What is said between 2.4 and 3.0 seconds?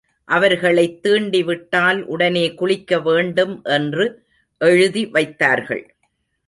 குளிக்க